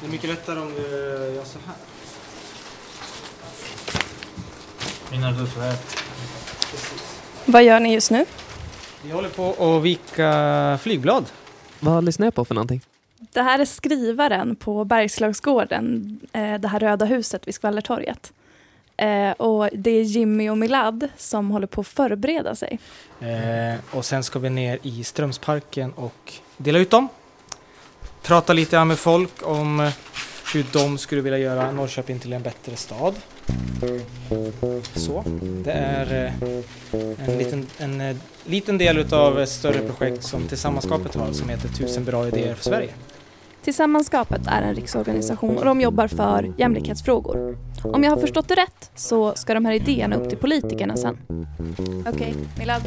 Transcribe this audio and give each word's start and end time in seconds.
Det 0.00 0.06
är 0.06 0.10
mycket 0.10 0.30
lättare 0.30 0.60
om 0.60 0.74
du 0.74 0.82
gör 1.34 1.44
så 1.44 1.58
här. 1.66 1.76
Menar 5.10 5.32
du 5.32 5.46
så 5.46 5.60
här? 5.60 5.76
Vad 7.44 7.64
gör 7.64 7.80
ni 7.80 7.94
just 7.94 8.10
nu? 8.10 8.24
Vi 9.02 9.10
håller 9.10 9.28
på 9.28 9.76
att 9.76 9.82
vika 9.82 10.78
flygblad. 10.82 11.24
Vad 11.80 12.04
lyssnar 12.04 12.26
jag 12.26 12.34
på 12.34 12.44
för 12.44 12.54
någonting? 12.54 12.80
Det 13.32 13.42
här 13.42 13.58
är 13.58 13.64
skrivaren 13.64 14.56
på 14.56 14.84
Bergslagsgården, 14.84 16.18
eh, 16.32 16.54
det 16.54 16.68
här 16.68 16.80
röda 16.80 17.04
huset 17.04 17.48
vid 17.48 17.54
Skvallertorget. 17.54 18.32
Eh, 18.96 19.30
och 19.30 19.68
det 19.72 19.90
är 19.90 20.02
Jimmy 20.02 20.48
och 20.50 20.58
Milad 20.58 21.08
som 21.16 21.50
håller 21.50 21.66
på 21.66 21.80
att 21.80 21.86
förbereda 21.86 22.54
sig. 22.54 22.78
Eh, 23.20 23.96
och 23.96 24.04
sen 24.04 24.22
ska 24.22 24.38
vi 24.38 24.50
ner 24.50 24.78
i 24.82 25.04
Strömsparken 25.04 25.92
och 25.92 26.32
dela 26.56 26.78
ut 26.78 26.90
dem. 26.90 27.08
Prata 28.24 28.52
lite 28.52 28.84
med 28.84 28.98
folk 28.98 29.30
om 29.42 29.80
eh, 29.80 29.92
hur 30.54 30.66
de 30.72 30.98
skulle 30.98 31.20
vilja 31.20 31.38
göra 31.38 31.72
Norrköping 31.72 32.18
till 32.18 32.32
en 32.32 32.42
bättre 32.42 32.76
stad. 32.76 33.14
Så. 34.94 35.24
Det 35.64 35.72
är 35.72 36.24
eh, 36.24 37.28
en 37.28 37.38
liten, 37.38 37.66
en 37.78 38.00
eh, 38.00 38.16
liten 38.44 38.78
del 38.78 39.14
av 39.14 39.40
ett 39.40 39.48
större 39.48 39.88
projekt 39.88 40.24
som 40.24 40.48
Tillsammanskapet 40.48 41.14
har 41.14 41.32
som 41.32 41.48
heter 41.48 41.68
Tusen 41.68 42.04
bra 42.04 42.28
idéer 42.28 42.54
för 42.54 42.64
Sverige. 42.64 42.90
Tillsammanskapet 43.62 44.46
är 44.46 44.62
en 44.62 44.74
riksorganisation 44.74 45.58
och 45.58 45.64
de 45.64 45.80
jobbar 45.80 46.08
för 46.08 46.54
jämlikhetsfrågor. 46.58 47.58
Om 47.84 48.04
jag 48.04 48.10
har 48.10 48.18
förstått 48.18 48.48
det 48.48 48.54
rätt 48.54 48.90
så 48.94 49.34
ska 49.34 49.54
de 49.54 49.64
här 49.64 49.72
idéerna 49.72 50.16
upp 50.16 50.28
till 50.28 50.38
politikerna 50.38 50.96
sen. 50.96 51.18
Okej, 52.06 52.34
Milad. 52.58 52.82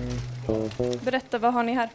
Berätta, 1.04 1.38
vad 1.38 1.54
har 1.54 1.64
ni 1.64 1.74
här? 1.74 1.90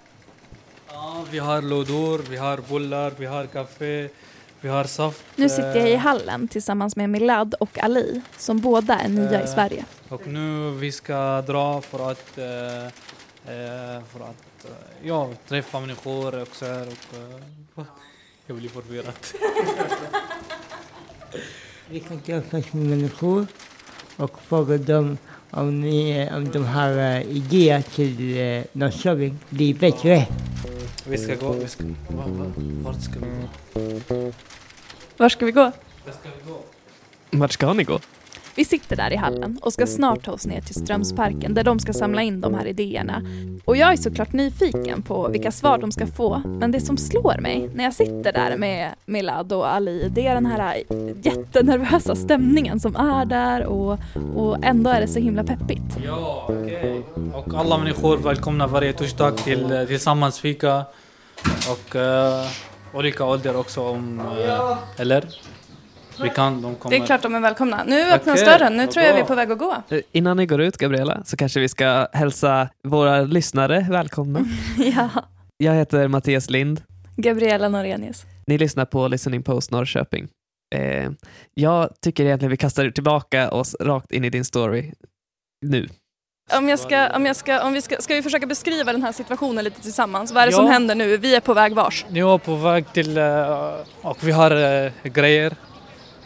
Ja, 0.95 1.25
vi 1.31 1.39
har 1.39 1.63
lådor, 1.63 2.21
vi 2.31 2.37
har 2.37 2.59
bullar, 2.69 3.13
vi 3.19 3.27
har 3.27 3.47
kaffe, 3.47 4.09
vi 4.61 4.69
har 4.69 4.85
saft. 4.85 5.25
Nu 5.37 5.49
sitter 5.49 5.77
jag 5.77 5.89
i 5.91 5.93
eh, 5.93 5.99
hallen 5.99 6.49
tillsammans 6.49 6.97
med 6.97 7.11
Milad 7.11 7.55
och 7.61 7.79
Ali 7.79 8.21
som 8.39 8.61
båda 8.61 8.99
är 8.99 9.09
nya 9.09 9.41
i 9.41 9.43
Eh, 9.43 9.55
Sverige. 9.55 9.85
Och 10.09 10.27
nu 10.27 10.71
vi 10.71 10.93
ska 10.93 11.43
dra 11.43 11.81
för 11.81 12.11
att, 12.11 12.39
eh, 12.39 14.05
för 14.13 14.21
att 14.21 14.67
ja, 15.03 15.31
träffa 15.49 15.81
människor 15.81 16.43
och 16.43 16.57
så 16.57 16.67
här. 16.67 16.89
Och, 17.75 17.87
jag 18.47 18.57
blir 18.57 18.69
förvirrad. 18.69 19.15
Vi 21.89 22.01
kan 22.01 22.21
träffas 22.21 22.73
med 22.73 22.87
människor 22.87 23.47
och 24.17 24.43
fråga 24.43 24.79
dem 24.79 25.19
om, 25.51 25.81
ni, 25.81 26.31
om 26.37 26.51
de 26.51 26.65
har 26.65 27.21
idéer 27.21 27.83
till 27.83 28.65
Norrköping 28.73 29.39
blir 29.49 29.75
bättre. 29.75 30.27
Vi 31.07 31.19
skal 31.19 31.39
gå 31.39 31.53
vi 31.59 31.69
skal, 31.69 31.95
hva, 32.11 32.27
hva, 32.31 32.47
Hvor 32.83 32.99
skal 33.03 33.23
vi 33.23 33.31
gå? 33.31 34.29
Hvor 35.17 35.29
skal 35.29 35.47
vi 35.47 35.53
gå? 35.53 35.71
Hvor 36.05 36.13
skal 36.13 36.31
vi 36.37 36.43
gå? 36.47 36.59
Hvor 37.33 37.47
skal 37.57 37.77
vi 37.79 37.85
gå? 37.85 37.99
Vi 38.55 38.65
sitter 38.65 38.97
där 38.97 39.13
i 39.13 39.17
hallen 39.17 39.59
och 39.63 39.73
ska 39.73 39.87
snart 39.87 40.25
ta 40.25 40.33
oss 40.33 40.47
ner 40.47 40.61
till 40.61 40.75
Strömsparken 40.75 41.55
där 41.55 41.65
de 41.65 41.79
ska 41.79 41.93
samla 41.93 42.23
in 42.23 42.41
de 42.41 42.55
här 42.55 42.67
idéerna. 42.67 43.23
Och 43.65 43.77
jag 43.77 43.93
är 43.93 43.97
såklart 43.97 44.33
nyfiken 44.33 45.03
på 45.03 45.29
vilka 45.29 45.53
svar 45.53 45.79
de 45.79 45.93
ska 45.93 46.07
få. 46.07 46.43
Men 46.45 46.73
det 46.73 46.81
som 46.81 46.97
slår 46.97 47.41
mig 47.41 47.71
när 47.75 47.85
jag 47.85 47.95
sitter 47.95 48.33
där 48.33 48.57
med 48.57 48.91
Milad 49.07 49.53
och 49.53 49.73
Ali, 49.75 50.09
det 50.09 50.27
är 50.27 50.35
den 50.35 50.47
här 50.47 50.83
jättenervösa 51.23 52.15
stämningen 52.15 52.81
som 52.81 52.97
är 52.97 53.25
där 53.25 53.67
och, 53.67 53.99
och 54.37 54.65
ändå 54.65 54.91
är 54.91 55.01
det 55.01 55.09
så 55.09 55.19
himla 55.19 55.45
peppigt. 55.45 55.99
Ja, 56.05 56.47
okej. 56.49 57.03
Och 57.35 57.55
alla 57.55 57.79
människor 57.79 58.17
välkomna 58.17 58.67
varje 58.67 58.93
torsdag 58.93 59.31
till 59.31 59.73
eh, 59.73 59.85
Tillsammans 59.85 60.41
fika. 60.41 60.85
Och 61.71 61.95
uh, 61.95 62.47
olika 62.95 63.25
ålder 63.25 63.57
också 63.57 63.81
om... 63.83 64.21
eh, 64.21 64.79
eller? 64.97 65.25
Vi 66.23 66.31
kan, 66.31 66.63
de 66.63 66.75
kommer. 66.75 66.97
Det 66.97 67.03
är 67.03 67.07
klart 67.07 67.23
de 67.23 67.35
är 67.35 67.41
välkomna. 67.41 67.85
Nu 67.87 68.13
öppnas 68.13 68.43
Okej, 68.43 68.59
dörren, 68.59 68.77
nu 68.77 68.87
tror 68.87 69.05
jag 69.07 69.15
vi 69.15 69.21
är 69.21 69.25
på 69.25 69.35
väg 69.35 69.51
att 69.53 69.59
gå. 69.59 69.83
Innan 70.13 70.37
ni 70.37 70.47
går 70.47 70.61
ut, 70.61 70.77
Gabriella, 70.77 71.23
så 71.25 71.37
kanske 71.37 71.61
vi 71.61 71.69
ska 71.69 72.09
hälsa 72.13 72.69
våra 72.89 73.21
lyssnare 73.23 73.87
välkomna. 73.91 74.41
ja, 74.79 75.09
Jag 75.57 75.75
heter 75.75 76.09
Mattias 76.09 76.51
Lind. 76.51 76.83
Gabriella 77.17 77.69
Norenius. 77.69 78.25
Ni 78.47 78.59
lyssnar 78.59 78.85
på 78.85 79.09
Listening 79.09 79.43
Post 79.43 79.71
Norrköping. 79.71 80.29
Eh, 80.75 81.11
jag 81.55 81.91
tycker 82.05 82.25
egentligen 82.25 82.51
vi 82.51 82.57
kastar 82.57 82.91
tillbaka 82.91 83.51
oss 83.51 83.77
rakt 83.81 84.13
in 84.13 84.25
i 84.25 84.31
din 84.31 84.45
story 84.45 84.93
nu. 85.67 85.89
Om, 86.59 86.69
jag 86.69 86.79
ska, 86.79 87.09
om, 87.17 87.27
jag 87.27 87.37
ska, 87.37 87.63
om 87.67 87.73
vi 87.73 87.83
ska, 87.83 87.97
ska 87.99 88.15
vi 88.15 88.23
försöka 88.23 88.47
beskriva 88.47 88.93
den 88.93 89.03
här 89.03 89.13
situationen 89.13 89.65
lite 89.65 89.81
tillsammans? 89.83 90.33
Vad 90.33 90.43
är 90.43 90.47
det 90.47 90.53
Ja. 90.53 90.57
som 90.57 90.67
händer 90.67 90.95
nu? 90.95 91.17
Vi 91.17 91.35
är 91.35 91.41
på 91.41 91.55
väg 91.55 91.75
vars. 91.75 92.07
Nu 92.11 92.21
är 92.21 92.39
på 92.39 92.55
väg 92.55 92.93
till... 92.93 93.19
eh, 93.19 93.75
och 94.03 94.19
vi 94.21 94.33
har 94.33 94.51
eh, 94.85 94.93
grejer. 95.05 95.55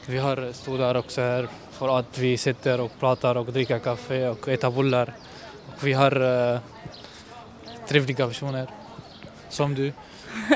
Vi 0.08 0.18
har 0.18 0.52
stolar 0.52 0.94
också 0.94 1.20
här 1.20 1.48
för 1.70 1.98
att 1.98 2.18
vi 2.18 2.38
sitter 2.38 2.80
och 2.80 2.92
pratar 3.00 3.34
och 3.36 3.46
dricker 3.52 3.78
kaffe 3.78 4.28
och 4.28 4.48
äter 4.48 4.70
bullar. 4.70 5.12
Och 5.66 5.86
vi 5.86 5.92
har 5.92 6.22
uh, 6.22 6.58
trevliga 7.88 8.26
personer. 8.28 8.70
Som 9.48 9.74
du. 9.74 9.92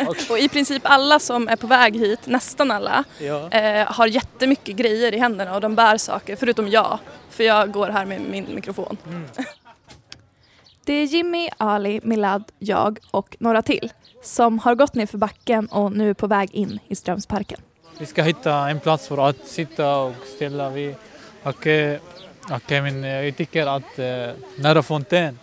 Och 0.30 0.38
i 0.38 0.48
princip 0.48 0.82
alla 0.84 1.18
som 1.18 1.48
är 1.48 1.56
på 1.56 1.66
väg 1.66 1.96
hit, 1.96 2.26
nästan 2.26 2.70
alla, 2.70 3.04
Ja. 3.18 3.50
eh, 3.50 3.92
har 3.92 4.06
jättemycket 4.06 4.76
grejer 4.76 5.14
i 5.14 5.18
händerna 5.18 5.54
och 5.54 5.60
de 5.60 5.74
bär 5.74 5.96
saker, 5.96 6.36
förutom 6.36 6.68
jag. 6.68 6.98
För 7.30 7.44
jag 7.44 7.72
går 7.72 7.88
här 7.88 8.04
med 8.06 8.20
min 8.20 8.54
mikrofon. 8.54 8.96
Mm. 9.06 9.24
Det 10.84 10.92
är 10.92 11.04
Jimmy, 11.04 11.48
Ali, 11.56 12.00
Milad, 12.02 12.44
jag 12.58 12.98
och 13.10 13.36
några 13.40 13.62
till 13.62 13.92
som 14.22 14.58
har 14.58 14.74
gått 14.74 14.94
ner 14.94 15.06
för 15.06 15.18
backen 15.18 15.66
och 15.66 15.92
nu 15.92 16.10
är 16.10 16.14
på 16.14 16.26
väg 16.26 16.54
in 16.54 16.78
i 16.88 16.94
Strömsparken. 16.94 17.60
Vi 18.00 18.06
ska 18.06 18.22
hitta 18.22 18.70
en 18.70 18.80
plats 18.80 19.08
för 19.08 19.28
att 19.28 19.46
sitta 19.46 19.96
och 19.96 20.14
ställa. 20.36 20.72
Och, 21.42 21.66
eh, 21.66 21.98
och 22.50 22.62
men 22.68 23.02
jag 23.02 23.36
tycker 23.36 23.66
att 23.66 23.98
eh, 23.98 24.30
nära 24.56 24.82
fontän, 24.82 25.38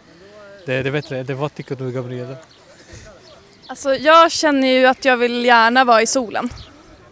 det, 0.66 0.84
det 0.84 0.90
är 0.90 0.92
bättre. 0.92 1.24
Det, 1.24 1.34
vad 1.34 1.56
tycker 1.56 1.76
du 1.76 1.92
Gabriella? 1.92 2.36
Alltså 3.68 3.96
jag 3.96 4.32
känner 4.32 4.68
ju 4.68 4.86
att 4.86 5.06
jag 5.06 5.18
vill 5.18 5.46
gärna 5.46 5.84
vara 5.84 6.02
i 6.02 6.08
solen. 6.08 6.50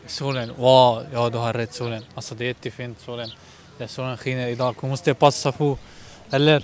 Solen, 0.08 0.52
wow, 0.58 1.06
ja 1.14 1.30
du 1.30 1.38
har 1.38 1.54
rätt 1.54 1.74
solen. 1.74 2.04
Alltså 2.16 2.36
det 2.36 2.44
är 2.44 2.48
jättefint 2.48 3.00
solen. 3.00 3.30
Det 3.78 3.88
solen 3.88 4.18
skiner 4.18 4.48
idag, 4.48 4.76
vi 4.82 4.88
måste 4.88 5.14
passa 5.14 5.52
på. 5.52 5.78
Eller? 6.32 6.64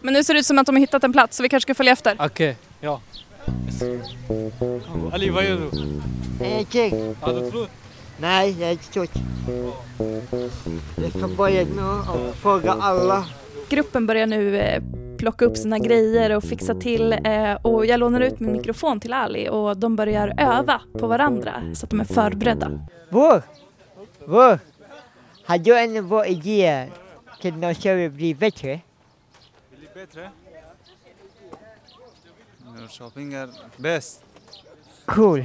Men 0.00 0.14
nu 0.14 0.24
ser 0.24 0.34
det 0.34 0.40
ut 0.40 0.46
som 0.46 0.58
att 0.58 0.66
de 0.66 0.76
har 0.76 0.80
hittat 0.80 1.04
en 1.04 1.12
plats 1.12 1.36
så 1.36 1.42
vi 1.42 1.48
kanske 1.48 1.66
ska 1.66 1.74
följa 1.74 1.92
efter. 1.92 2.16
Okej, 2.18 2.56
ja. 2.80 3.00
Ali, 5.12 5.30
vad 5.30 5.44
gör 5.44 5.56
du? 5.56 5.70
Ingenting. 6.46 7.16
Har 7.20 7.34
du 7.34 7.50
trott? 7.50 7.70
Nej, 8.18 8.56
jag 8.60 8.68
är 8.68 8.72
inte 8.72 8.92
trött. 8.92 9.10
Jag 10.96 11.10
ska 11.10 11.28
börja 11.28 11.64
nu 11.64 11.82
och 11.82 12.34
fråga 12.34 12.72
alla. 12.72 13.26
Gruppen 13.68 14.06
börjar 14.06 14.26
nu 14.26 14.56
eh, 14.58 14.82
plocka 15.18 15.44
upp 15.44 15.56
sina 15.56 15.78
grejer 15.78 16.36
och 16.36 16.44
fixa 16.44 16.74
till 16.74 17.12
eh, 17.12 17.54
och 17.54 17.86
jag 17.86 18.00
lånar 18.00 18.20
ut 18.20 18.40
min 18.40 18.52
mikrofon 18.52 19.00
till 19.00 19.12
Ali 19.12 19.48
och 19.48 19.76
de 19.76 19.96
börjar 19.96 20.34
öva 20.38 20.80
på 20.98 21.06
varandra 21.06 21.62
så 21.74 21.86
att 21.86 21.90
de 21.90 22.00
är 22.00 22.04
förberedda. 22.04 22.86
Vår! 23.10 23.42
Vår! 24.24 24.58
Har 25.44 25.58
du 25.58 25.78
en 25.78 26.08
bra 26.08 26.26
idé 26.26 26.88
till 27.40 27.54
Norrköping 27.54 28.16
blir 28.16 28.34
bättre? 28.34 28.80
bättre. 29.94 30.30
Norrköping 32.82 33.32
är 33.32 33.50
bäst. 33.76 34.24
Cool. 35.04 35.44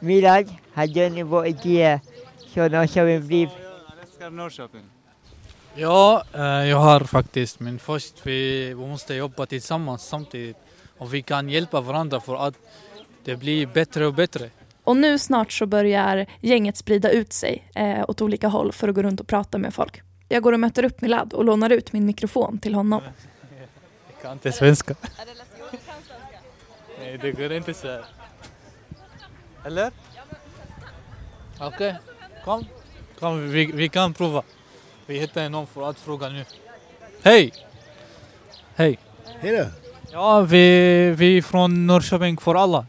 Milad, 0.00 0.54
har 0.74 0.86
du 0.86 1.00
en 1.02 1.30
bra 1.30 1.46
idé 1.46 2.00
så 2.54 2.68
Norrköping 2.68 3.26
blir 3.26 3.48
Jag 3.48 4.02
älskar 4.02 4.30
Norrköping. 4.30 4.82
Ja, 5.74 6.24
eh, 6.34 6.42
jag 6.42 6.76
har 6.76 7.00
faktiskt. 7.00 7.60
Men 7.60 7.78
först 7.78 8.26
vi, 8.26 8.68
vi 8.68 8.74
måste 8.74 9.14
jobba 9.14 9.46
tillsammans 9.46 10.02
samtidigt. 10.08 10.56
Och 10.98 11.14
vi 11.14 11.22
kan 11.22 11.48
hjälpa 11.48 11.80
varandra 11.80 12.20
för 12.20 12.36
att 12.46 12.54
det 13.24 13.36
blir 13.36 13.66
bättre 13.66 14.06
och 14.06 14.14
bättre. 14.14 14.50
Och 14.84 14.96
nu 14.96 15.18
snart 15.18 15.52
så 15.52 15.66
börjar 15.66 16.26
gänget 16.40 16.76
sprida 16.76 17.10
ut 17.10 17.32
sig 17.32 17.70
eh, 17.74 18.04
åt 18.08 18.20
olika 18.20 18.48
håll 18.48 18.72
för 18.72 18.88
att 18.88 18.94
gå 18.94 19.02
runt 19.02 19.20
och 19.20 19.26
prata 19.26 19.58
med 19.58 19.74
folk. 19.74 20.02
Jag 20.28 20.42
går 20.42 20.52
och 20.52 20.60
möter 20.60 20.84
upp 20.84 21.00
Milad 21.00 21.32
och 21.32 21.44
lånar 21.44 21.70
ut 21.70 21.92
min 21.92 22.06
mikrofon 22.06 22.58
till 22.58 22.74
honom. 22.74 23.02
Jag 24.14 24.22
kan 24.22 24.32
inte 24.32 24.52
svenska. 24.52 24.94
Nej, 27.04 27.18
det 27.18 27.32
går 27.32 27.52
inte 27.52 27.74
så 27.74 27.86
här. 27.88 28.04
Eller? 29.64 29.90
Okej, 31.60 31.96
kom. 32.44 32.64
Kom, 33.18 33.50
vi, 33.50 33.66
vi 33.66 33.88
kan 33.88 34.14
prova. 34.14 34.42
Vi 35.06 35.18
hittar 35.18 35.48
någon 35.48 35.66
för 35.66 35.90
att 35.90 35.98
fråga 35.98 36.28
nu. 36.28 36.44
Hej! 37.22 37.52
Hej! 38.74 38.98
Hej 39.40 39.56
då. 39.56 39.66
Ja, 40.12 40.40
vi, 40.40 41.10
vi 41.10 41.38
är 41.38 41.42
från 41.42 41.86
Norrköping 41.86 42.36
för 42.36 42.54
alla. 42.54 42.86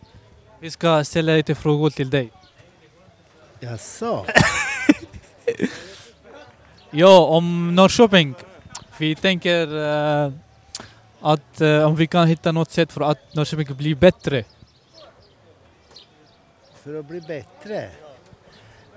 Vi 0.59 0.71
ska 0.71 1.03
ställa 1.03 1.31
lite 1.31 1.55
frågor 1.55 1.89
till 1.89 2.09
dig. 2.09 2.31
Jaså? 3.59 4.25
Ja, 6.91 7.25
om 7.25 7.75
Norrköping. 7.75 8.35
Vi 8.97 9.15
tänker 9.15 9.77
eh, 9.77 10.31
att 11.21 11.61
eh, 11.61 11.87
om 11.87 11.95
vi 11.95 12.07
kan 12.07 12.27
hitta 12.27 12.51
något 12.51 12.71
sätt 12.71 12.91
för 12.91 13.01
att 13.01 13.35
Norrköping 13.35 13.77
blir 13.77 13.95
bättre. 13.95 14.43
för 16.83 16.99
att 16.99 17.05
bli 17.05 17.21
bättre? 17.21 17.89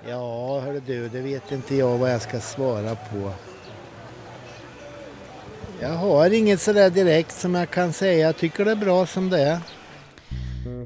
Ja, 0.08 0.60
hörru 0.60 0.80
du, 0.86 1.08
det 1.08 1.20
vet 1.20 1.52
inte 1.52 1.76
jag 1.76 1.98
vad 1.98 2.12
jag 2.12 2.22
ska 2.22 2.40
svara 2.40 2.94
på. 2.94 3.32
Jag 5.80 5.88
har 5.88 6.30
inget 6.30 6.60
sådär 6.60 6.90
direkt 6.90 7.32
som 7.32 7.54
jag 7.54 7.70
kan 7.70 7.92
säga. 7.92 8.26
Jag 8.26 8.36
tycker 8.36 8.64
det 8.64 8.70
är 8.70 8.76
bra 8.76 9.06
som 9.06 9.30
det 9.30 9.40
är. 9.40 9.58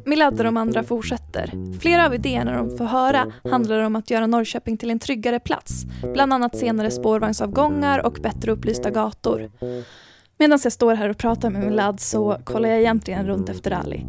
Milad 0.05 0.38
och 0.38 0.44
de 0.44 0.56
andra 0.56 0.82
fortsätter. 0.82 1.79
Flera 1.81 2.06
av 2.06 2.14
idéerna 2.14 2.56
de 2.56 2.79
får 2.79 2.84
höra 2.84 3.32
handlar 3.50 3.79
om 3.79 3.96
att 3.96 4.11
göra 4.11 4.26
Norrköping 4.26 4.79
till 4.79 4.90
en 4.90 4.99
tryggare 4.99 5.40
plats. 5.40 5.84
Bland 6.12 6.32
annat 6.32 6.56
senare 6.56 6.90
spårvagnsavgångar 6.90 8.06
och 8.06 8.12
bättre 8.12 8.52
upplysta 8.52 8.90
gator. 8.90 9.50
Medan 10.42 10.58
jag 10.62 10.72
står 10.72 10.94
här 10.94 11.08
och 11.08 11.18
pratar 11.18 11.50
med 11.50 11.64
Milad 11.64 12.00
så 12.00 12.38
kollar 12.44 12.68
jag 12.68 12.78
egentligen 12.78 13.26
runt 13.26 13.48
efter 13.48 13.70
Ali. 13.70 14.06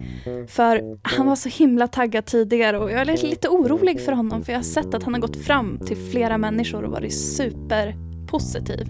För 0.47 0.97
han 1.01 1.27
var 1.27 1.35
så 1.35 1.49
himla 1.49 1.87
taggad 1.87 2.25
tidigare 2.25 2.79
och 2.79 2.91
jag 2.91 3.01
är 3.01 3.05
lite 3.27 3.49
orolig 3.49 4.05
för 4.05 4.11
honom 4.11 4.43
för 4.43 4.51
jag 4.51 4.59
har 4.59 4.63
sett 4.63 4.93
att 4.93 5.03
han 5.03 5.13
har 5.13 5.21
gått 5.21 5.45
fram 5.45 5.79
till 5.85 5.97
flera 6.11 6.37
människor 6.37 6.83
och 6.83 6.91
varit 6.91 7.13
superpositiv. 7.13 8.87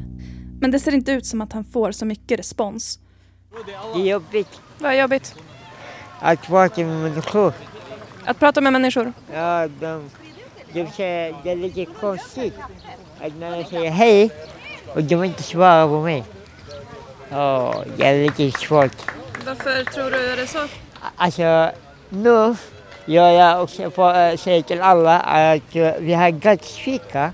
Men 0.61 0.71
det 0.71 0.79
ser 0.79 0.93
inte 0.93 1.11
ut 1.11 1.25
som 1.25 1.41
att 1.41 1.53
han 1.53 1.63
får 1.63 1.91
så 1.91 2.05
mycket 2.05 2.39
respons. 2.39 2.99
Det 3.95 4.01
är 4.01 4.05
jobbigt 4.05 4.61
Vad 4.79 4.91
är 4.91 5.01
jobbigt? 5.01 5.35
att 6.19 6.41
prata 6.47 6.81
med 6.81 7.01
människor. 7.01 7.53
Att 8.25 8.39
prata 8.39 8.61
med 8.61 8.73
människor? 8.73 9.13
Ja, 9.33 9.67
de, 9.79 10.09
de 10.73 10.87
säger, 10.87 11.35
det 11.43 11.51
är 11.51 11.55
lite 11.55 11.85
konstigt 11.85 12.53
att 13.21 13.35
när 13.39 13.57
jag 13.57 13.67
säger 13.67 13.91
hej 13.91 14.31
och 14.95 15.03
de 15.03 15.23
inte 15.23 15.43
svarar 15.43 15.87
på 15.87 16.01
mig. 16.01 16.23
Ja, 17.33 17.83
det 17.97 18.27
lite 18.27 18.59
svårt. 18.59 18.97
Varför 19.45 19.83
tror 19.83 20.11
du 20.11 20.35
det 20.35 20.41
är 20.41 20.45
så? 20.45 20.67
Alltså, 21.15 21.71
nu 22.09 22.55
gör 23.05 23.29
jag 23.29 23.63
också 23.63 23.89
på, 23.89 24.09
äh, 24.09 24.37
säger 24.37 24.61
till 24.61 24.81
alla 24.81 25.19
att 25.19 25.75
äh, 25.75 25.93
vi 25.99 26.13
har 26.13 26.29
gratisfika. 26.29 27.33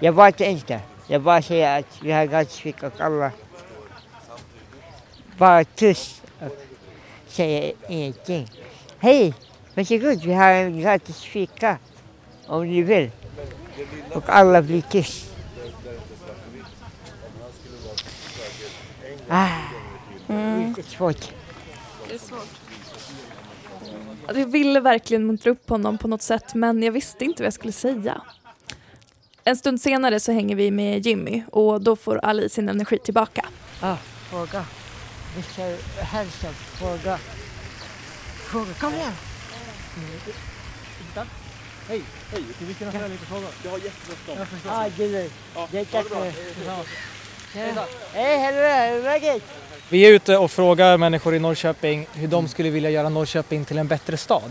Jag 0.00 0.14
bara 0.14 0.28
inte 0.28 0.64
det. 0.66 0.80
Jag 1.06 1.22
bara 1.22 1.42
säger 1.42 1.78
att 1.78 1.98
vi 2.02 2.12
har 2.12 2.26
gratisfika 2.26 2.86
och 2.86 3.00
alla 3.00 3.30
bara 5.38 5.64
tyst 5.64 6.22
och 6.40 6.56
säger 7.28 7.72
ingenting. 7.88 8.50
Hej, 8.98 9.34
varsågod, 9.74 10.24
vi 10.24 10.32
har 10.32 10.50
en 10.50 10.80
gratis 10.80 11.22
fika 11.22 11.78
om 12.46 12.66
ni 12.66 12.82
vill. 12.82 13.10
Och 14.12 14.24
alla 14.26 14.62
blir 14.62 14.82
tyst. 14.82 15.33
Ah, 19.28 19.48
Mm. 20.28 20.68
lite 20.76 20.90
svårt. 20.90 21.30
Det 22.08 22.14
är 22.14 22.18
svårt. 22.18 22.48
Alltså, 24.26 24.38
Jag 24.40 24.46
ville 24.46 24.80
verkligen 24.80 25.26
muntra 25.26 25.50
upp 25.50 25.68
honom 25.68 25.98
på 25.98 26.08
något 26.08 26.22
sätt 26.22 26.54
men 26.54 26.82
jag 26.82 26.92
visste 26.92 27.24
inte 27.24 27.42
vad 27.42 27.46
jag 27.46 27.52
skulle 27.54 27.72
säga. 27.72 28.20
En 29.44 29.56
stund 29.56 29.80
senare 29.80 30.20
så 30.20 30.32
hänger 30.32 30.56
vi 30.56 30.70
med 30.70 31.06
Jimmy 31.06 31.42
och 31.52 31.80
då 31.80 31.96
får 31.96 32.16
Ali 32.24 32.48
sin 32.48 32.68
energi 32.68 32.98
tillbaka. 32.98 33.46
Ah, 33.80 33.96
fråga. 34.30 34.64
Mr 35.34 36.02
Hanson, 36.04 36.54
fråga. 36.54 37.18
Fråga, 38.46 38.72
kom 38.80 38.94
igen. 38.94 39.12
Hej, 41.88 42.02
hej, 42.32 42.42
vi 42.58 42.74
kan 42.74 42.88
ställa 42.90 43.06
lite 43.06 43.26
frågor. 43.26 43.48
Jag 43.64 43.70
har 43.70 43.78
jättebråttom. 43.78 44.46
Ah, 44.68 44.88
det 44.96 45.04
är. 45.04 45.30
Det 45.70 45.78
är 45.78 45.84
tack 45.84 46.06
Hej, 47.54 48.52
hur 48.52 48.62
är 48.62 49.02
läget? 49.02 49.42
Vi 49.88 50.06
är 50.06 50.10
ute 50.10 50.36
och 50.36 50.50
frågar 50.50 50.96
människor 50.96 51.34
i 51.34 51.38
Norrköping 51.38 52.06
hur 52.12 52.28
de 52.28 52.48
skulle 52.48 52.70
vilja 52.70 52.90
göra 52.90 53.08
Norrköping 53.08 53.64
till 53.64 53.78
en 53.78 53.86
bättre 53.86 54.16
stad. 54.16 54.50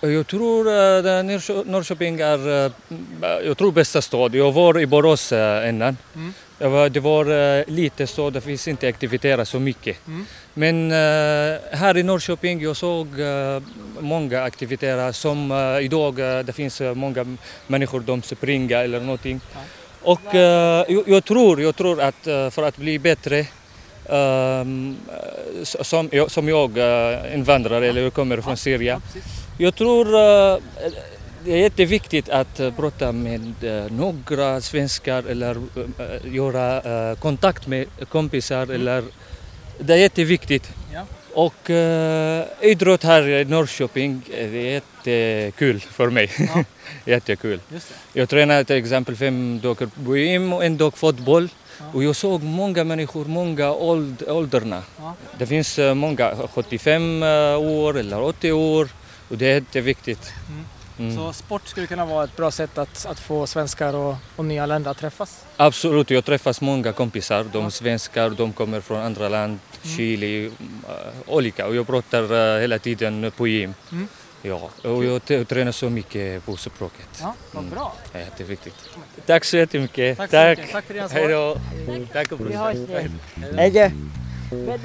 Jag 0.00 0.26
tror 0.26 0.66
uh, 0.66 1.64
Norrköping 1.64 2.20
är 2.20 2.48
uh, 2.48 2.72
jag 3.44 3.58
tror 3.58 3.72
bästa 3.72 4.02
stad. 4.02 4.34
Jag 4.34 4.52
var 4.52 4.80
i 4.80 4.86
Borås 4.86 5.32
uh, 5.32 5.68
innan. 5.68 5.96
Mm. 6.14 6.34
Jag 6.58 6.70
var, 6.70 6.88
det 6.88 7.00
var 7.00 7.70
lite 7.70 8.06
så, 8.06 8.30
det 8.30 8.40
finns 8.40 8.68
inte 8.68 8.88
aktiviteter 8.88 9.44
så 9.44 9.60
mycket. 9.60 10.06
Mm. 10.06 10.26
Men 10.54 10.90
här 11.72 11.96
i 11.96 12.02
Norrköping 12.02 12.60
jag 12.60 12.76
såg 12.76 13.08
många 14.00 14.42
aktiviteter 14.42 15.12
som 15.12 15.52
idag 15.82 16.16
det 16.16 16.52
finns 16.52 16.82
många 16.94 17.36
människor 17.66 18.02
som 18.06 18.22
springer 18.22 18.84
eller 18.84 19.00
någonting. 19.00 19.40
Ja. 19.54 19.60
Och 20.06 20.34
uh, 20.34 20.40
jag, 21.06 21.24
tror, 21.24 21.62
jag 21.62 21.76
tror 21.76 22.00
att 22.00 22.26
uh, 22.26 22.50
för 22.50 22.62
att 22.62 22.76
bli 22.76 22.98
bättre 22.98 23.46
som, 25.62 26.08
jag- 26.12 26.30
som 26.30 26.48
jag 26.48 26.70
invandrare 27.34 27.86
eller 27.88 28.02
jag 28.02 28.12
kommer 28.14 28.40
från 28.40 28.56
Syrien. 28.56 29.00
Jag 29.58 29.74
tror 29.74 30.04
det 31.44 31.52
är 31.52 31.56
jätteviktigt 31.56 32.28
att 32.28 32.60
prata 32.76 33.12
med 33.12 33.54
några 33.90 34.60
svenskar 34.60 35.22
eller 35.30 35.56
göra 36.24 36.82
kontakt 37.16 37.66
med 37.66 37.86
kompisar. 38.08 38.70
Eller, 38.74 39.04
det 39.78 39.92
är 39.94 39.98
jätteviktigt. 39.98 40.70
Och 41.36 41.70
uh, 41.70 42.42
idrott 42.60 43.02
här 43.02 43.28
i 43.28 43.44
Norrköping 43.44 44.22
eh, 44.30 44.54
är 44.54 44.80
jättekul 44.80 45.80
för 45.80 46.10
mig. 46.10 46.30
Ja. 46.38 46.64
Jättekul. 47.12 47.60
Jag 48.12 48.28
tränar 48.28 48.64
till 48.64 48.76
exempel 48.76 49.16
fem 49.16 49.60
dagar 49.60 49.88
på 50.04 50.16
gym 50.16 50.52
och 50.52 50.64
en 50.64 50.76
dag 50.76 50.98
fotboll. 50.98 51.48
Ja. 51.78 51.84
Och 51.92 52.04
jag 52.04 52.16
såg 52.16 52.42
många 52.42 52.84
människor, 52.84 53.24
många 53.24 53.72
åld, 53.72 54.22
åldrarna. 54.28 54.82
Ja. 54.98 55.14
Det 55.38 55.46
finns 55.46 55.78
eh, 55.78 55.94
många, 55.94 56.34
75 56.54 57.22
eh, 57.22 57.28
år 57.58 57.98
eller 57.98 58.22
80 58.22 58.52
år. 58.52 58.88
Och 59.28 59.38
det 59.38 59.46
är 59.46 59.54
jätteviktigt. 59.54 60.32
Mm. 60.48 60.64
Mm. 60.98 61.16
Så 61.16 61.32
sport 61.32 61.68
skulle 61.68 61.86
kunna 61.86 62.04
vara 62.04 62.24
ett 62.24 62.36
bra 62.36 62.50
sätt 62.50 62.78
att, 62.78 63.06
att 63.06 63.20
få 63.20 63.46
svenskar 63.46 63.94
och, 63.94 64.14
och 64.36 64.44
nyanlända 64.44 64.90
att 64.90 64.98
träffas. 64.98 65.44
Absolut, 65.56 66.10
jag 66.10 66.24
träffar 66.24 66.64
många 66.64 66.92
kompisar. 66.92 67.44
De 67.52 67.62
Ja. 67.64 67.70
svenskar, 67.70 68.30
de 68.30 68.52
kommer 68.52 68.80
från 68.80 68.98
andra 69.00 69.28
land, 69.28 69.58
Mm. 69.84 69.96
Chile, 69.96 70.46
uh, 70.46 70.52
olika. 71.26 71.66
Och 71.66 71.76
jag 71.76 71.86
pratar 71.86 72.54
eh, 72.56 72.60
hela 72.60 72.78
tiden 72.78 73.32
på 73.36 73.46
gym. 73.46 73.74
Mm. 73.92 74.08
Ja, 74.42 74.70
och 74.84 75.04
jag 75.04 75.48
tränar 75.48 75.72
så 75.72 75.90
mycket 75.90 76.44
på 76.46 76.56
språket. 76.56 77.08
Ja, 77.20 77.34
vad 77.52 77.62
Mm. 77.64 77.74
bra. 77.74 77.92
Det 78.12 78.18
är 78.18 78.22
jätteviktigt. 78.22 78.74
Tack 79.26 79.44
så 79.44 79.56
jättemycket. 79.56 80.16
Tack 80.18 80.30
så 80.30 80.36
mycket. 80.48 80.72
Tack 80.72 80.84
för 80.84 80.94
dina 80.94 81.08
Hej 81.08 81.22
svar. 81.22 81.30
då. 81.96 82.06
Tack 82.12 82.32
Vi 82.32 82.36
brorsan. 82.36 82.62
hörs 82.62 82.76
nu. 83.34 83.54
Hej 83.56 83.70
då. 83.70 83.90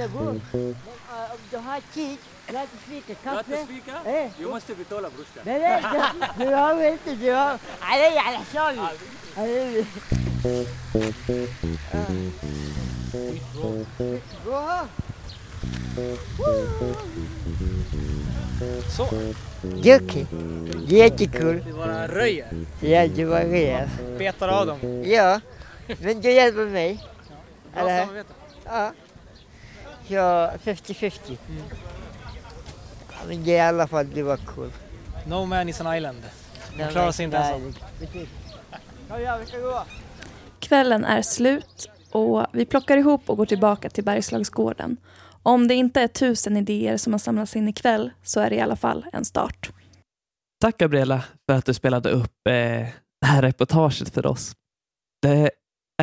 Bror. 0.07 0.41
Om 0.51 0.75
du 1.51 1.57
har 1.57 1.81
tid, 1.93 2.17
gratis 2.51 2.79
fika, 2.89 3.13
kaffe. 3.23 3.55
Eh, 4.05 4.31
Jag 4.41 4.49
måste 4.49 4.75
betala 4.75 5.09
brorsan. 5.09 5.43
Nej, 5.45 5.59
nej, 5.59 5.81
du, 6.37 6.45
du 6.45 6.53
har 6.53 6.75
du 7.15 7.31
har... 7.31 7.57
Nej, 7.81 8.17
alla 8.17 8.45
kör 8.53 8.71
vi. 8.71 8.79
Nej, 9.37 9.85
Bra. 14.45 14.87
Så, 18.97 19.07
Det. 19.83 20.27
Det 20.87 20.95
är 21.01 21.03
jättekul. 21.03 21.63
vi 21.65 21.73
bara 21.73 22.07
röjer. 22.07 22.47
Ja, 22.81 23.07
det 23.07 23.25
var 23.25 23.39
rejält. 23.41 23.91
Betar 24.17 24.47
av 24.47 24.67
dem. 24.67 25.03
Ja, 25.05 25.41
men 26.01 26.21
du 26.21 26.31
hjälper 26.31 26.65
mig. 26.65 26.99
Bra 27.73 27.81
samarbete. 27.81 28.33
Ja. 28.65 28.91
Så 30.07 30.51
50-50. 30.63 31.37
Men 33.27 33.43
det 33.43 33.51
är 33.51 33.65
i 33.65 33.67
alla 33.67 33.87
fall, 33.87 34.09
det 34.13 34.23
var 34.23 34.37
kul. 34.37 34.71
No 35.27 35.45
man 35.45 35.69
is 35.69 35.81
an 35.81 35.95
island. 35.95 36.17
Nej, 36.77 36.91
klarar 36.91 37.11
sig 37.11 37.25
inte 37.25 37.37
ensam. 37.37 37.73
Kvällen 40.59 41.05
är 41.05 41.21
slut 41.21 41.89
och 42.11 42.45
vi 42.53 42.65
plockar 42.65 42.97
ihop 42.97 43.29
och 43.29 43.37
går 43.37 43.45
tillbaka 43.45 43.89
till 43.89 44.03
Bergslagsgården. 44.03 44.97
Om 45.43 45.67
det 45.67 45.73
inte 45.73 46.01
är 46.01 46.07
tusen 46.07 46.57
idéer 46.57 46.97
som 46.97 47.13
har 47.13 47.19
samlats 47.19 47.55
in 47.55 47.67
ikväll 47.67 48.11
så 48.23 48.39
är 48.39 48.49
det 48.49 48.55
i 48.55 48.61
alla 48.61 48.75
fall 48.75 49.05
en 49.13 49.25
start. 49.25 49.69
Tack 50.61 50.77
Gabriella 50.77 51.23
för 51.49 51.57
att 51.57 51.65
du 51.65 51.73
spelade 51.73 52.09
upp 52.09 52.47
eh, 52.49 52.53
det 53.21 53.25
här 53.25 53.41
reportaget 53.41 54.13
för 54.13 54.25
oss. 54.25 54.53
Det 55.21 55.51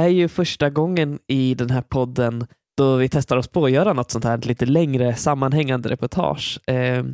är 0.01 0.09
ju 0.09 0.29
första 0.29 0.71
gången 0.71 1.19
i 1.27 1.55
den 1.55 1.71
här 1.71 1.83
podden 1.83 2.47
då 2.79 2.97
vi 2.97 3.09
testar 3.09 3.37
oss 3.37 3.49
på 3.49 3.65
att 3.65 3.71
göra 3.71 3.93
något 3.93 4.11
sånt 4.11 4.25
här 4.25 4.39
lite 4.39 4.67
längre 4.67 5.15
sammanhängande 5.15 5.89
reportage. 5.89 6.61
Eh, 6.67 7.05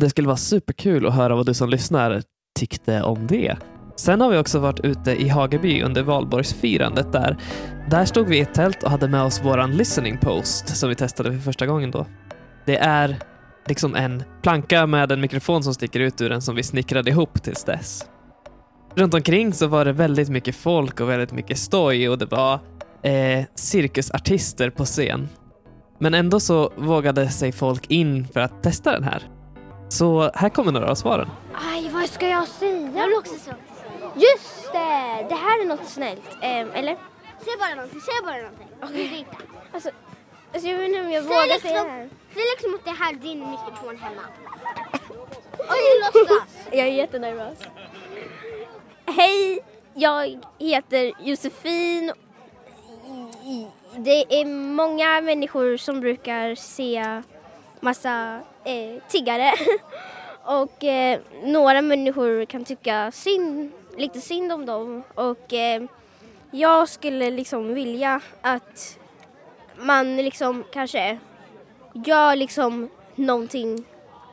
det 0.00 0.10
skulle 0.10 0.26
vara 0.26 0.36
superkul 0.36 1.06
att 1.06 1.14
höra 1.14 1.34
vad 1.34 1.46
du 1.46 1.54
som 1.54 1.68
lyssnar 1.68 2.22
tyckte 2.58 3.02
om 3.02 3.26
det. 3.26 3.56
Sen 3.96 4.20
har 4.20 4.30
vi 4.30 4.38
också 4.38 4.58
varit 4.58 4.80
ute 4.80 5.22
i 5.22 5.28
Hageby 5.28 5.82
under 5.82 6.02
valborgsfirandet 6.02 7.12
där. 7.12 7.36
Där 7.90 8.04
stod 8.04 8.28
vi 8.28 8.36
i 8.36 8.40
ett 8.40 8.54
tält 8.54 8.82
och 8.82 8.90
hade 8.90 9.08
med 9.08 9.22
oss 9.22 9.44
våran 9.44 9.76
listening 9.76 10.18
post 10.18 10.76
som 10.76 10.88
vi 10.88 10.94
testade 10.94 11.32
för 11.32 11.38
första 11.38 11.66
gången 11.66 11.90
då. 11.90 12.06
Det 12.66 12.76
är 12.76 13.16
liksom 13.66 13.94
en 13.94 14.22
planka 14.42 14.86
med 14.86 15.12
en 15.12 15.20
mikrofon 15.20 15.62
som 15.62 15.74
sticker 15.74 16.00
ut 16.00 16.20
ur 16.20 16.30
den 16.30 16.42
som 16.42 16.54
vi 16.54 16.62
snickrade 16.62 17.10
ihop 17.10 17.42
tills 17.42 17.64
dess. 17.64 18.04
Runt 18.94 19.14
omkring 19.14 19.52
så 19.52 19.66
var 19.66 19.84
det 19.84 19.92
väldigt 19.92 20.28
mycket 20.28 20.56
folk 20.56 21.00
och 21.00 21.08
väldigt 21.08 21.32
mycket 21.32 21.58
stoj 21.58 22.08
och 22.08 22.18
det 22.18 22.26
var 22.26 22.60
eh, 23.04 23.44
cirkusartister 23.54 24.70
på 24.70 24.84
scen. 24.84 25.28
Men 25.98 26.14
ändå 26.14 26.40
så 26.40 26.72
vågade 26.76 27.28
sig 27.28 27.52
folk 27.52 27.90
in 27.90 28.28
för 28.32 28.40
att 28.40 28.62
testa 28.62 28.92
den 28.92 29.04
här. 29.04 29.22
Så 29.88 30.30
här 30.34 30.48
kommer 30.48 30.72
några 30.72 30.90
av 30.90 30.94
svaren. 30.94 31.28
Aj, 31.72 31.90
vad 31.92 32.08
ska 32.08 32.28
jag 32.28 32.48
säga? 32.48 32.92
Jag 32.96 33.06
vill 33.08 33.18
också 33.18 33.34
säga 33.34 33.56
Just 34.14 34.72
det! 34.72 35.26
Det 35.28 35.34
här 35.34 35.62
är 35.62 35.66
något 35.66 35.86
snällt. 35.88 36.22
Ehm, 36.42 36.70
eller? 36.74 36.96
Säg 37.44 37.52
bara 37.58 37.74
någonting, 37.74 38.00
säg 38.00 38.14
bara 38.24 38.36
någonting. 38.36 38.68
Okej. 38.82 39.26
Alltså, 39.72 39.90
alltså, 40.54 40.68
jag 40.68 40.78
vet 40.78 40.88
inte 40.88 41.00
om 41.00 41.10
jag 41.10 41.22
Säg 41.24 41.28
vågar 41.32 41.46
liksom, 41.46 41.68
säga 41.68 41.84
det 41.84 41.90
här. 41.90 42.08
säg 42.34 42.42
liksom 42.54 42.74
att 42.74 42.84
det 42.84 42.90
här 43.04 43.12
är 43.12 43.16
din 43.16 43.38
mikrofon 43.50 43.96
hemma. 43.96 44.22
Oj, 45.58 46.00
låtsas! 46.04 46.48
Jag 46.72 46.80
är 46.88 46.92
jättenervös. 46.92 47.58
Hej, 49.06 49.58
jag 49.94 50.40
heter 50.58 51.12
Josefin. 51.20 52.12
Det 53.96 54.40
är 54.40 54.44
många 54.74 55.20
människor 55.20 55.76
som 55.76 56.00
brukar 56.00 56.54
se 56.54 57.22
massa 57.80 58.40
eh, 58.64 59.02
tiggare. 59.08 59.52
Och 60.44 60.84
eh, 60.84 61.20
några 61.42 61.82
människor 61.82 62.44
kan 62.44 62.64
tycka 62.64 63.10
synd, 63.12 63.72
lite 63.96 64.20
synd 64.20 64.52
om 64.52 64.66
dem. 64.66 65.02
Och 65.14 65.52
eh, 65.52 65.82
jag 66.50 66.88
skulle 66.88 67.30
liksom 67.30 67.74
vilja 67.74 68.20
att 68.40 68.98
man 69.76 70.16
liksom 70.16 70.64
kanske 70.72 71.18
gör 71.92 72.36
liksom 72.36 72.88
någonting 73.14 73.84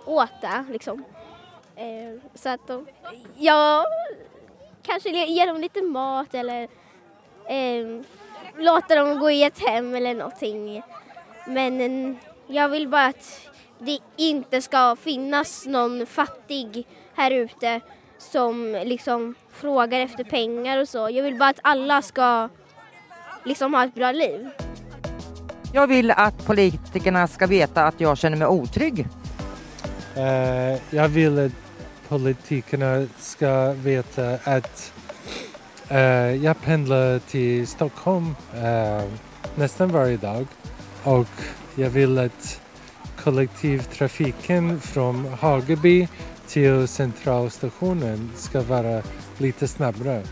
åt 0.05 0.41
det. 0.41 0.65
Liksom. 0.71 1.03
Eh, 1.75 2.19
så 2.35 2.49
att 2.49 2.67
de, 2.67 2.87
ja, 3.37 3.85
kanske 4.83 5.09
ge- 5.09 5.45
dem 5.45 5.61
lite 5.61 5.81
mat 5.81 6.33
eller 6.33 6.61
eh, 7.45 8.01
låta 8.57 8.95
dem 8.95 9.19
gå 9.19 9.31
i 9.31 9.43
ett 9.43 9.59
hem 9.59 9.95
eller 9.95 10.13
någonting. 10.13 10.81
Men 11.47 11.81
eh, 11.81 12.15
jag 12.47 12.69
vill 12.69 12.87
bara 12.87 13.05
att 13.05 13.47
det 13.79 13.99
inte 14.17 14.61
ska 14.61 14.95
finnas 14.95 15.65
någon 15.65 16.05
fattig 16.05 16.87
här 17.13 17.31
ute 17.31 17.81
som 18.17 18.81
liksom 18.85 19.35
frågar 19.51 19.99
efter 19.99 20.23
pengar 20.23 20.77
och 20.77 20.89
så. 20.89 21.09
Jag 21.09 21.23
vill 21.23 21.37
bara 21.37 21.49
att 21.49 21.59
alla 21.63 22.01
ska 22.01 22.49
liksom 23.43 23.73
ha 23.73 23.83
ett 23.83 23.95
bra 23.95 24.11
liv. 24.11 24.49
Jag 25.73 25.87
vill 25.87 26.11
att 26.11 26.45
politikerna 26.45 27.27
ska 27.27 27.47
veta 27.47 27.85
att 27.85 28.01
jag 28.01 28.17
känner 28.17 28.37
mig 28.37 28.47
otrygg. 28.47 29.07
Eh, 30.15 30.79
jag 30.89 31.07
vill 31.07 31.39
att 31.39 31.51
politikerna 32.07 33.07
ska 33.19 33.71
veta 33.71 34.37
att 34.43 34.93
Eh, 35.91 36.35
jag 36.35 36.61
pendlar 36.61 37.19
till 37.19 37.67
Stockholm 37.67 38.35
eh, 38.55 39.03
nästan 39.55 39.91
varje 39.91 40.17
dag 40.17 40.45
och 41.03 41.27
jag 41.75 41.89
vill 41.89 42.17
att 42.19 42.61
kollektivtrafiken 43.23 44.79
från 44.79 45.25
Hageby 45.25 46.07
till 46.47 46.87
centralstationen 46.87 48.31
ska 48.35 48.61
vara 48.61 49.01
lite 49.37 49.67
snabbare. 49.67 50.23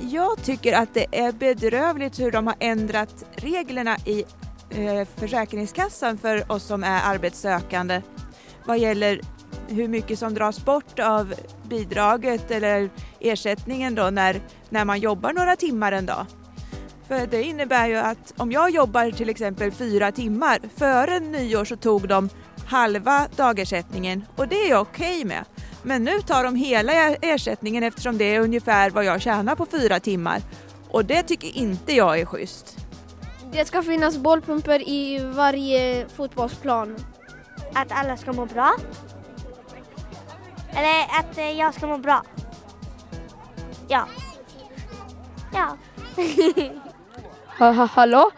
Jag 0.00 0.42
tycker 0.42 0.72
att 0.72 0.94
det 0.94 1.06
är 1.12 1.32
bedrövligt 1.32 2.20
hur 2.20 2.30
de 2.30 2.46
har 2.46 2.56
ändrat 2.60 3.24
reglerna 3.36 3.96
i 4.06 4.24
eh, 4.70 5.08
Försäkringskassan 5.16 6.18
för 6.18 6.52
oss 6.52 6.62
som 6.62 6.84
är 6.84 7.00
arbetssökande 7.04 8.02
vad 8.66 8.78
gäller 8.78 9.20
hur 9.68 9.88
mycket 9.88 10.18
som 10.18 10.34
dras 10.34 10.64
bort 10.64 10.98
av 10.98 11.34
bidraget 11.68 12.50
eller 12.50 12.90
ersättningen 13.20 13.94
då 13.94 14.10
när, 14.10 14.40
när 14.74 14.84
man 14.84 15.00
jobbar 15.00 15.32
några 15.32 15.56
timmar 15.56 15.92
en 15.92 16.06
dag. 16.06 16.26
För 17.08 17.26
det 17.26 17.42
innebär 17.42 17.86
ju 17.86 17.96
att 17.96 18.34
om 18.36 18.52
jag 18.52 18.70
jobbar 18.70 19.10
till 19.10 19.28
exempel 19.28 19.72
fyra 19.72 20.12
timmar, 20.12 20.58
före 20.76 21.20
nyår 21.20 21.64
så 21.64 21.76
tog 21.76 22.08
de 22.08 22.28
halva 22.66 23.28
dagersättningen 23.36 24.24
och 24.36 24.48
det 24.48 24.66
är 24.66 24.70
jag 24.70 24.80
okej 24.80 25.24
med. 25.24 25.44
Men 25.82 26.04
nu 26.04 26.20
tar 26.20 26.44
de 26.44 26.56
hela 26.56 26.92
ersättningen 27.14 27.82
eftersom 27.82 28.18
det 28.18 28.34
är 28.34 28.40
ungefär 28.40 28.90
vad 28.90 29.04
jag 29.04 29.22
tjänar 29.22 29.54
på 29.54 29.66
fyra 29.66 30.00
timmar. 30.00 30.42
Och 30.90 31.04
det 31.04 31.22
tycker 31.22 31.56
inte 31.56 31.92
jag 31.92 32.20
är 32.20 32.24
schysst. 32.24 32.76
Det 33.52 33.64
ska 33.64 33.82
finnas 33.82 34.18
bollpumper 34.18 34.88
i 34.88 35.18
varje 35.34 36.08
fotbollsplan. 36.08 36.96
Att 37.74 37.92
alla 37.92 38.16
ska 38.16 38.32
må 38.32 38.46
bra. 38.46 38.72
Eller 40.70 41.20
att 41.20 41.38
eh, 41.38 41.50
jag 41.50 41.74
ska 41.74 41.86
må 41.86 41.98
bra. 41.98 42.22
Ja. 43.88 44.06
Ja. 45.54 45.76
Ha, 47.58 47.70
ha, 47.70 47.84
hallå? 47.84 48.30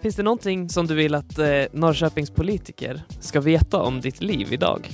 Finns 0.00 0.16
det 0.16 0.22
någonting 0.22 0.68
som 0.68 0.86
du 0.86 0.94
vill 0.94 1.14
att 1.14 1.38
eh, 1.38 1.46
Norrköpings 1.72 2.30
politiker 2.30 3.02
ska 3.20 3.40
veta 3.40 3.82
om 3.82 4.00
ditt 4.00 4.20
liv 4.20 4.52
idag? 4.52 4.88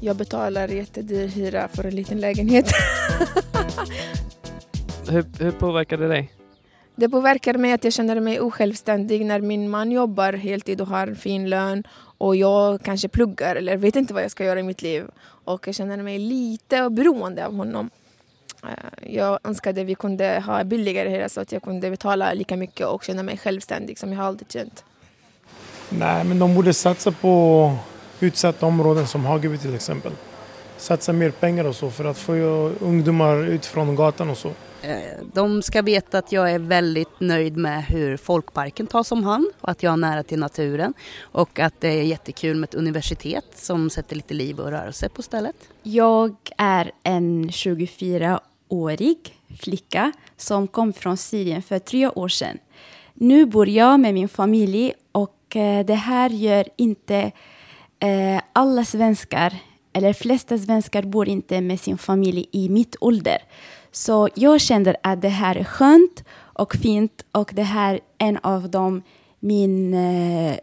Jag 0.00 0.16
betalar 0.16 0.68
jättedyr 0.68 1.26
hyra 1.26 1.68
för 1.68 1.84
en 1.84 1.96
liten 1.96 2.20
lägenhet. 2.20 2.70
Hur, 5.10 5.24
hur 5.38 5.50
påverkar 5.50 5.96
det 5.96 6.08
dig? 6.08 6.32
Det 6.94 7.08
påverkar 7.08 7.54
mig 7.54 7.72
att 7.72 7.84
jag 7.84 7.92
känner 7.92 8.20
mig 8.20 8.40
osjälvständig 8.40 9.26
när 9.26 9.40
min 9.40 9.70
man 9.70 9.92
jobbar 9.92 10.32
heltid 10.32 10.80
och 10.80 10.86
har 10.86 11.14
fin 11.14 11.50
lön 11.50 11.84
och 12.18 12.36
jag 12.36 12.82
kanske 12.82 13.08
pluggar 13.08 13.56
eller 13.56 13.76
vet 13.76 13.96
inte 13.96 14.14
vad 14.14 14.22
jag 14.22 14.30
ska 14.30 14.44
göra 14.44 14.60
i 14.60 14.62
mitt 14.62 14.82
liv. 14.82 15.04
Och 15.44 15.66
jag 15.66 15.74
känner 15.74 15.96
mig 15.96 16.18
lite 16.18 16.90
beroende 16.90 17.46
av 17.46 17.56
honom. 17.56 17.90
Eh, 18.62 19.14
jag 19.14 19.38
önskade 19.44 19.80
att 19.80 19.86
vi 19.86 19.94
kunde 19.94 20.42
ha 20.46 20.64
billigare 20.64 21.08
hyra 21.08 21.28
så 21.28 21.40
att 21.40 21.52
jag 21.52 21.62
kunde 21.62 21.90
betala 21.90 22.32
lika 22.32 22.56
mycket 22.56 22.86
och 22.86 23.04
känna 23.04 23.22
mig 23.22 23.38
självständig 23.38 23.98
som 23.98 24.12
jag 24.12 24.24
alltid 24.24 24.52
känt. 24.52 24.84
Nej, 25.88 26.24
men 26.24 26.38
de 26.38 26.54
borde 26.54 26.74
satsa 26.74 27.12
på 27.12 27.76
utsatta 28.20 28.66
områden 28.66 29.06
som 29.06 29.24
Hageby 29.24 29.58
till 29.58 29.74
exempel. 29.74 30.12
Satsa 30.82 31.12
mer 31.12 31.30
pengar 31.30 31.64
och 31.64 31.76
så 31.76 31.90
för 31.90 32.04
att 32.04 32.18
få 32.18 32.32
ungdomar 32.80 33.44
ut 33.44 33.66
från 33.66 33.96
gatan 33.96 34.30
och 34.30 34.36
så. 34.38 34.48
Eh, 34.82 34.96
De 35.32 35.62
ska 35.62 35.82
veta 35.82 36.18
att 36.18 36.32
jag 36.32 36.50
är 36.50 36.58
väldigt 36.58 37.20
nöjd 37.20 37.56
med 37.56 37.84
hur 37.84 38.16
folkparken 38.16 38.86
tas 38.86 39.12
om 39.12 39.24
hand 39.24 39.46
och 39.60 39.68
att 39.68 39.82
jag 39.82 39.90
har 39.90 39.96
nära 39.96 40.22
till 40.22 40.38
naturen 40.38 40.94
och 41.20 41.58
att 41.58 41.74
det 41.80 41.88
är 41.88 42.02
jättekul 42.02 42.56
med 42.56 42.68
ett 42.68 42.74
universitet 42.74 43.44
som 43.54 43.90
sätter 43.90 44.16
lite 44.16 44.34
liv 44.34 44.60
och 44.60 44.70
rörelse 44.70 45.08
på 45.08 45.22
stället. 45.22 45.56
Jag 45.82 46.36
är 46.56 46.90
en 47.02 47.48
24-årig 47.50 49.38
flicka 49.60 50.12
som 50.36 50.68
kom 50.68 50.92
från 50.92 51.16
Syrien 51.16 51.62
för 51.62 51.78
tre 51.78 52.08
år 52.08 52.28
sedan. 52.28 52.58
Nu 53.14 53.46
bor 53.46 53.68
jag 53.68 54.00
med 54.00 54.14
min 54.14 54.28
familj 54.28 54.92
och 55.12 55.56
eh, 55.56 55.86
det 55.86 55.94
här 55.94 56.30
gör 56.30 56.64
inte 56.76 57.32
eh, 57.98 58.42
alla 58.52 58.84
svenskar, 58.84 59.54
eller 59.92 60.12
flesta 60.12 60.58
svenskar 60.58 61.02
bor 61.02 61.28
inte 61.28 61.60
med 61.60 61.80
sin 61.80 61.98
familj 61.98 62.46
i 62.52 62.68
mitt 62.68 62.96
ålder. 63.00 63.38
Så 63.92 64.28
jag 64.34 64.60
kände 64.60 64.96
att 65.02 65.22
det 65.22 65.28
här 65.28 65.56
är 65.56 65.64
skönt 65.64 66.24
och 66.38 66.74
fint 66.74 67.24
och 67.32 67.50
det 67.54 67.62
här 67.62 67.94
är 67.94 68.00
en 68.18 68.38
av 68.42 68.70
de 68.70 69.02
min, 69.40 69.94
eh, 69.94 70.56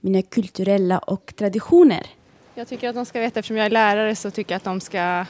mina 0.00 0.22
kulturella 0.22 0.98
och 0.98 1.32
traditioner. 1.36 2.06
Jag 2.54 2.68
tycker 2.68 2.88
att 2.88 2.94
de 2.94 3.04
ska 3.04 3.20
veta, 3.20 3.38
eftersom 3.38 3.56
jag 3.56 3.66
är 3.66 3.70
lärare, 3.70 4.16
så 4.16 4.30
tycker 4.30 4.54
jag 4.54 4.56
att 4.56 4.64
de 4.64 4.80
ska 4.80 5.24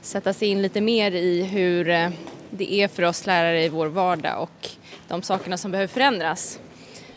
sätta 0.00 0.32
sig 0.32 0.48
in 0.48 0.62
lite 0.62 0.80
mer 0.80 1.12
i 1.12 1.42
hur 1.42 1.88
eh, 1.88 2.10
det 2.50 2.72
är 2.72 2.88
för 2.88 3.02
oss 3.02 3.26
lärare 3.26 3.64
i 3.64 3.68
vår 3.68 3.86
vardag 3.86 4.42
och 4.42 4.68
de 5.08 5.22
sakerna 5.22 5.56
som 5.56 5.70
behöver 5.70 5.88
förändras. 5.88 6.58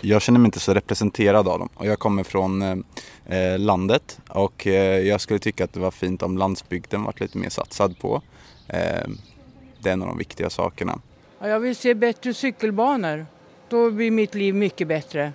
Jag 0.02 0.22
känner 0.22 0.40
mig 0.40 0.46
inte 0.48 0.60
så 0.60 0.74
representerad 0.74 1.48
av 1.48 1.60
dem 1.60 1.70
och 1.74 1.86
jag 1.86 2.00
kommer 2.00 2.24
från 2.24 2.84
eh, 3.30 3.60
landet 3.60 4.20
och 4.30 4.68
eh, 4.68 5.08
jag 5.08 5.22
skulle 5.22 5.40
tycka 5.40 5.64
att 5.64 5.74
det 5.74 5.80
var 5.80 5.92
fint 5.92 6.24
om 6.24 6.38
landsbygden 6.38 7.04
varit 7.04 7.20
lite 7.20 7.38
mer 7.38 7.50
satsad 7.50 8.00
på. 8.00 8.22
Eh, 8.68 9.08
det 9.80 9.90
är 9.90 9.94
en 9.94 10.02
av 10.02 10.08
de 10.08 10.18
viktiga 10.18 10.50
sakerna. 10.50 11.00
Jag 11.40 11.60
vill 11.60 11.76
se 11.76 11.94
bättre 11.94 12.34
cykelbanor. 12.34 13.26
Då 13.70 13.92
blir 13.92 14.12
mitt 14.12 14.36
liv 14.36 14.56
mycket 14.56 14.88
bättre. 14.88 15.32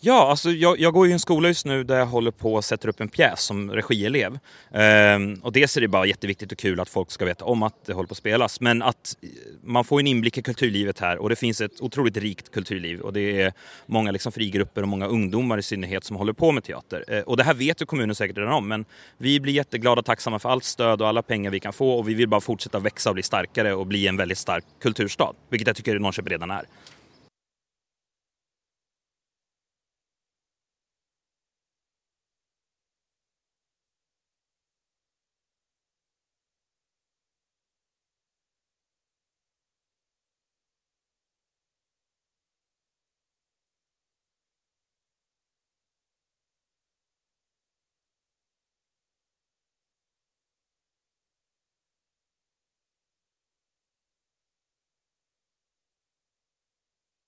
Ja, 0.00 0.30
alltså 0.30 0.50
jag, 0.50 0.80
jag, 0.80 0.94
går 0.94 1.08
i 1.08 1.12
en 1.12 1.18
skola 1.18 1.48
just 1.48 1.66
nu 1.66 1.84
där 1.84 1.98
jag 1.98 2.06
håller 2.06 2.30
på 2.30 2.58
att 2.58 2.64
sätta 2.64 2.88
upp 2.88 3.00
en 3.00 3.08
pjäs 3.08 3.40
som 3.40 3.70
regielev. 3.70 4.38
Ehm, 4.72 5.34
och 5.34 5.52
dels 5.52 5.76
är 5.76 5.80
det 5.80 5.88
bara 5.88 6.06
jätteviktigt 6.06 6.52
och 6.52 6.58
kul 6.58 6.80
att 6.80 6.88
folk 6.88 7.10
ska 7.10 7.24
veta 7.24 7.44
om 7.44 7.62
att 7.62 7.86
det 7.86 7.92
håller 7.92 8.06
på 8.06 8.12
att 8.12 8.18
spelas. 8.18 8.60
Men 8.60 8.82
att 8.82 9.16
eh, 9.22 9.28
man 9.64 9.84
får 9.84 10.00
en 10.00 10.06
inblick 10.06 10.38
i 10.38 10.42
kulturlivet 10.42 11.00
här 11.00 11.18
och 11.18 11.28
det 11.28 11.36
finns 11.36 11.60
ett 11.60 11.80
otroligt 11.80 12.16
rikt 12.16 12.50
kulturliv. 12.50 13.00
Och 13.00 13.12
det 13.12 13.42
är 13.42 13.52
många 13.86 14.10
liksom 14.10 14.32
frigrupper 14.32 14.82
och 14.82 14.88
många 14.88 15.06
ungdomar 15.06 15.58
i 15.58 15.62
synnerhet 15.62 16.04
som 16.04 16.16
håller 16.16 16.32
på 16.32 16.52
med 16.52 16.64
teater. 16.64 17.04
Ehm, 17.08 17.22
och 17.22 17.36
det 17.36 17.44
här 17.44 17.54
vet 17.54 17.82
ju 17.82 17.86
kommunen 17.86 18.14
säkert 18.14 18.38
redan 18.38 18.52
om. 18.52 18.68
Men 18.68 18.84
vi 19.18 19.40
blir 19.40 19.52
jätteglada 19.52 19.98
och 19.98 20.06
tacksamma 20.06 20.38
för 20.38 20.48
allt 20.48 20.64
stöd 20.64 21.02
och 21.02 21.08
alla 21.08 21.22
pengar 21.22 21.50
vi 21.50 21.60
kan 21.60 21.72
få. 21.72 21.98
Och 21.98 22.08
vi 22.08 22.14
vill 22.14 22.28
bara 22.28 22.40
fortsätta 22.40 22.78
växa 22.78 23.10
och 23.10 23.14
bli 23.14 23.22
starkare 23.22 23.74
och 23.74 23.86
bli 23.86 24.06
en 24.06 24.16
väldigt 24.16 24.38
stark 24.38 24.64
kulturstad. 24.82 25.32
Vilket 25.48 25.66
jag 25.66 25.76
tycker 25.76 25.98
Norrköping 25.98 26.30
redan 26.30 26.50
är. 26.50 26.64